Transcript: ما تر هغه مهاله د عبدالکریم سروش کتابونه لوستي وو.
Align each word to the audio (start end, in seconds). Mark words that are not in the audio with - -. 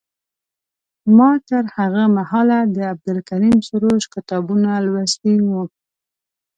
ما 1.17 1.31
تر 1.47 1.63
هغه 1.77 2.03
مهاله 2.17 2.59
د 2.75 2.77
عبدالکریم 2.91 3.57
سروش 3.67 4.03
کتابونه 4.15 4.69
لوستي 4.85 5.35
وو. 5.49 5.63